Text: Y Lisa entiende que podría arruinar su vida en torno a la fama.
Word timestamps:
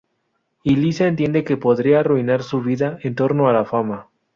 Y 0.63 0.77
Lisa 0.77 1.05
entiende 1.05 1.43
que 1.43 1.57
podría 1.57 1.99
arruinar 1.99 2.41
su 2.41 2.59
vida 2.63 2.97
en 3.03 3.13
torno 3.13 3.49
a 3.49 3.53
la 3.53 3.65
fama. 3.65 4.07